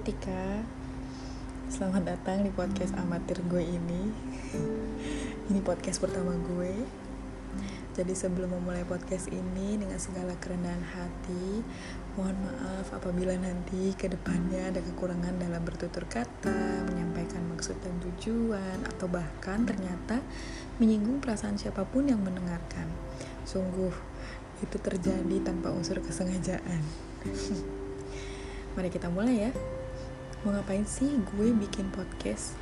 [0.00, 0.64] Tika.
[1.68, 4.08] Selamat datang di podcast amatir gue ini.
[5.52, 6.72] Ini podcast pertama gue.
[7.92, 11.58] Jadi sebelum memulai podcast ini Dengan segala kerendahan hati
[12.14, 18.86] Mohon maaf apabila nanti ke depannya ada kekurangan dalam bertutur kata Menyampaikan maksud dan tujuan
[18.86, 20.22] Atau bahkan ternyata
[20.80, 22.88] menyinggung perasaan siapa pun yang mendengarkan.
[23.44, 23.92] Sungguh
[24.64, 26.80] itu terjadi tanpa unsur kesengajaan.
[28.78, 29.52] Mari kita mulai ya.
[30.40, 32.56] Mau ngapain sih gue bikin podcast?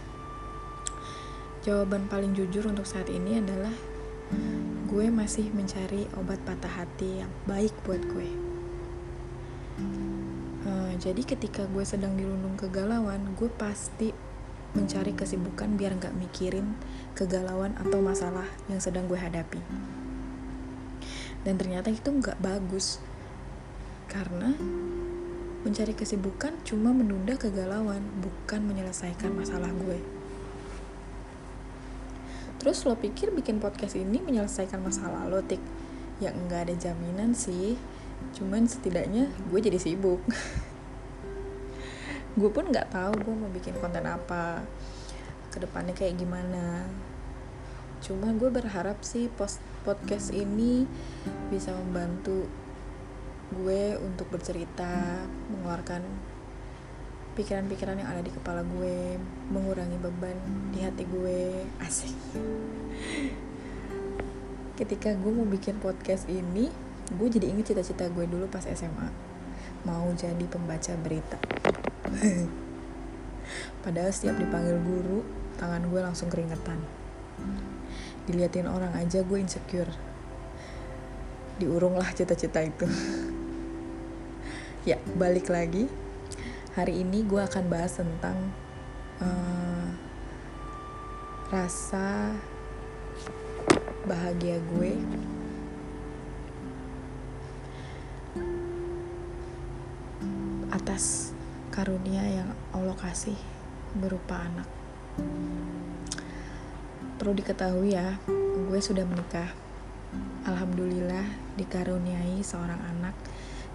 [1.62, 3.70] Jawaban paling jujur untuk saat ini adalah
[4.90, 8.30] gue masih mencari obat patah hati yang baik buat gue.
[10.66, 14.10] Uh, jadi ketika gue sedang dirundung kegalauan, gue pasti
[14.74, 16.74] mencari kesibukan biar nggak mikirin
[17.14, 19.62] kegalauan atau masalah yang sedang gue hadapi.
[21.46, 22.98] Dan ternyata itu nggak bagus
[24.10, 24.58] karena
[25.68, 30.00] Mencari kesibukan cuma menunda kegalauan, bukan menyelesaikan masalah gue.
[32.56, 35.60] Terus lo pikir bikin podcast ini menyelesaikan masalah lo, Tik?
[36.24, 37.76] Ya enggak ada jaminan sih,
[38.32, 40.24] cuman setidaknya gue jadi sibuk.
[42.40, 44.64] gue pun nggak tahu gue mau bikin konten apa,
[45.52, 46.88] ke depannya kayak gimana.
[48.00, 50.88] Cuma gue berharap sih post podcast ini
[51.52, 52.48] bisa membantu
[53.48, 56.04] gue untuk bercerita mengeluarkan
[57.32, 59.16] pikiran-pikiran yang ada di kepala gue
[59.48, 60.36] mengurangi beban
[60.74, 61.64] di hati gue.
[61.80, 62.12] Asik.
[64.74, 66.68] Ketika gue mau bikin podcast ini
[67.08, 69.08] gue jadi inget cita-cita gue dulu pas SMA
[69.86, 71.38] mau jadi pembaca berita.
[73.86, 75.24] Padahal setiap dipanggil guru
[75.56, 76.82] tangan gue langsung keringetan.
[78.28, 79.88] Diliatin orang aja gue insecure.
[81.62, 82.84] Diurunglah cita-cita itu
[84.88, 85.84] ya balik lagi.
[86.72, 88.40] Hari ini gue akan bahas tentang
[89.20, 89.84] uh,
[91.52, 92.32] rasa
[94.08, 94.96] bahagia gue.
[100.72, 101.36] Atas
[101.68, 103.36] karunia yang Allah kasih
[103.92, 104.68] berupa anak.
[107.20, 108.16] Perlu diketahui ya
[108.72, 109.52] gue sudah menikah.
[110.48, 111.28] Alhamdulillah
[111.60, 113.12] dikaruniai seorang anak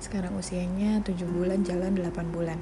[0.03, 2.59] sekarang usianya 7 bulan jalan 8 bulan.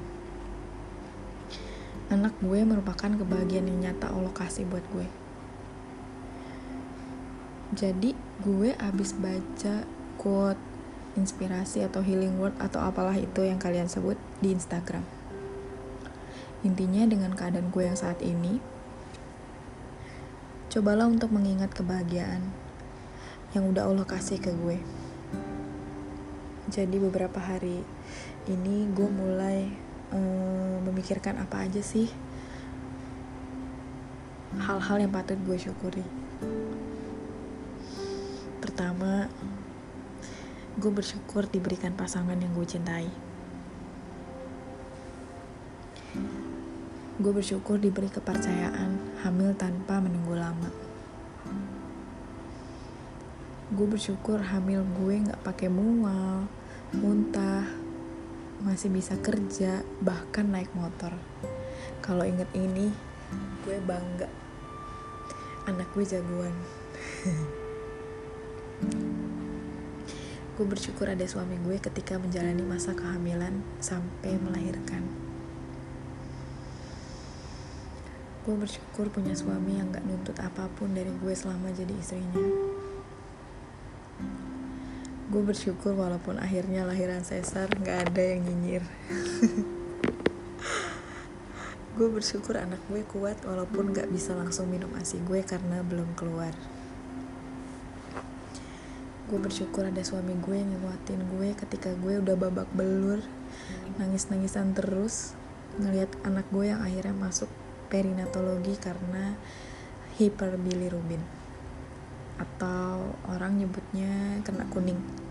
[2.06, 5.10] Anak gue merupakan kebahagiaan yang nyata Allah kasih buat gue.
[7.74, 8.14] Jadi
[8.46, 9.82] gue abis baca
[10.22, 10.62] quote
[11.18, 15.02] inspirasi atau healing word atau apalah itu yang kalian sebut di Instagram.
[16.62, 18.62] Intinya dengan keadaan gue yang saat ini,
[20.70, 22.54] cobalah untuk mengingat kebahagiaan
[23.50, 25.01] yang udah Allah kasih ke gue
[26.70, 27.82] jadi beberapa hari
[28.46, 29.66] ini gue mulai
[30.14, 32.06] um, memikirkan apa aja sih
[34.62, 36.06] hal-hal yang patut gue syukuri.
[38.62, 39.26] Pertama
[40.78, 43.10] gue bersyukur diberikan pasangan yang gue cintai.
[47.18, 50.91] Gue bersyukur diberi kepercayaan hamil tanpa menunggu lama
[53.72, 56.44] gue bersyukur hamil gue nggak pakai mual
[56.92, 57.64] muntah,
[58.60, 61.16] masih bisa kerja, bahkan naik motor.
[62.04, 62.92] Kalau inget ini,
[63.64, 64.28] gue bangga.
[65.64, 66.52] Anak gue jagoan.
[70.52, 75.00] gue bersyukur ada suami gue ketika menjalani masa kehamilan sampai melahirkan.
[78.44, 82.81] Gue bersyukur punya suami yang gak nuntut apa pun dari gue selama jadi istrinya
[85.32, 88.84] gue bersyukur walaupun akhirnya lahiran sesar nggak ada yang nyinyir.
[91.92, 96.56] Gue bersyukur anak gue kuat walaupun nggak bisa langsung minum asi gue karena belum keluar.
[99.28, 103.20] Gue bersyukur ada suami gue yang nguatin gue ketika gue udah babak belur
[104.00, 105.36] nangis-nangisan terus
[105.76, 107.52] ngelihat anak gue yang akhirnya masuk
[107.92, 109.36] perinatologi karena
[110.16, 111.20] hiperbilirubin.
[112.40, 115.21] Atau orang nyebutnya kena kuning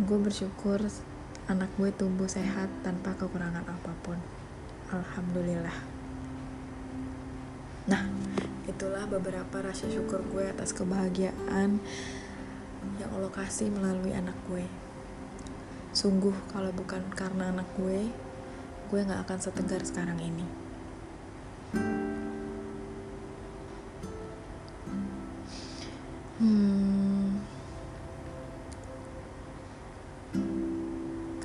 [0.00, 0.80] gue bersyukur
[1.50, 4.18] anak gue tumbuh sehat tanpa kekurangan apa pun.
[4.90, 5.78] Alhamdulillah.
[7.90, 8.02] Nah
[8.70, 11.82] itulah beberapa rasa syukur gue atas kebahagiaan
[12.96, 14.64] yang Allah kasih melalui anak gue
[15.90, 18.06] sungguh kalau bukan karena anak gue
[18.90, 20.46] gue gak akan setegar sekarang ini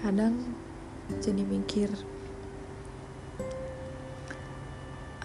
[0.06, 0.38] kadang
[1.18, 1.90] jadi mikir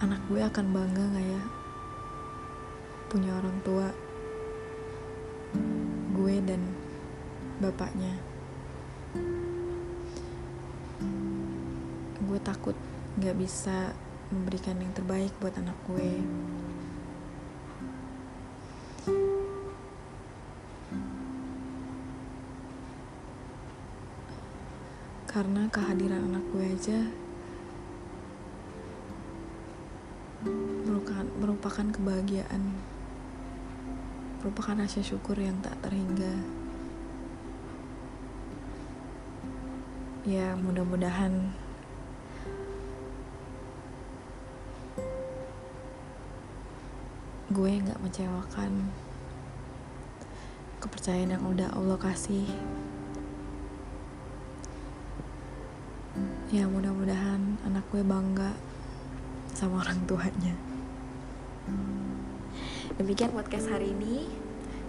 [0.01, 1.43] anak gue akan bangga gak ya
[3.13, 3.93] punya orang tua
[6.17, 6.65] gue dan
[7.61, 8.09] bapaknya?
[12.25, 12.73] Gue takut
[13.21, 13.93] gak bisa
[14.33, 16.25] memberikan yang terbaik buat anak gue.
[25.31, 26.99] Karena kehadiran anak gue aja
[30.83, 32.63] merupakan, merupakan kebahagiaan.
[34.43, 36.35] Merupakan rasa syukur yang tak terhingga.
[40.27, 41.55] Ya mudah-mudahan
[47.51, 48.71] gue nggak mengecewakan
[50.83, 52.47] kepercayaan yang udah Allah kasih
[56.51, 58.51] ya mudah-mudahan anak gue bangga
[59.55, 60.51] sama orang tuanya.
[62.99, 64.27] Demikian podcast hari ini.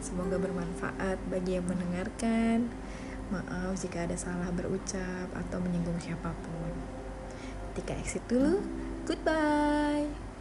[0.03, 2.67] Semoga bermanfaat bagi yang mendengarkan.
[3.31, 6.75] Maaf jika ada salah berucap atau menyinggung siapa pun.
[7.71, 8.59] Ketika exit dulu
[9.07, 10.32] goodbye